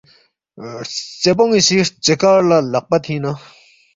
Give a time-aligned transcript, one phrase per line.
[0.61, 3.31] ہرژے پونی سی ہرژے کار لا لقپہ تھینگنہ